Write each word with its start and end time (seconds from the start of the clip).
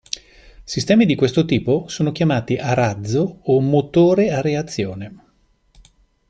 Sistemi 0.63 1.05
di 1.05 1.13
questo 1.13 1.45
tipo 1.45 1.87
sono 1.87 2.11
chiamati 2.11 2.55
a 2.57 2.73
razzo 2.73 3.41
o 3.43 3.59
motore 3.59 4.31
a 4.31 4.41
reazione. 4.41 5.19